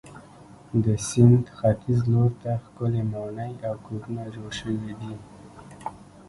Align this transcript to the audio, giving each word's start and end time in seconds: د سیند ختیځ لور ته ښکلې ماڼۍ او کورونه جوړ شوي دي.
د 0.83 0.85
سیند 1.07 1.45
ختیځ 1.57 1.99
لور 2.13 2.31
ته 2.41 2.51
ښکلې 2.63 3.03
ماڼۍ 3.11 3.53
او 3.67 3.75
کورونه 3.85 4.21
جوړ 4.35 4.51
شوي 4.59 4.93
دي. 4.99 5.13